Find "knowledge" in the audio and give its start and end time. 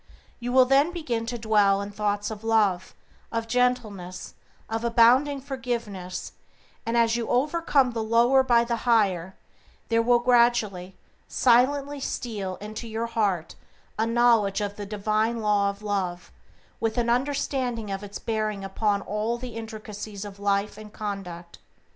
14.07-14.59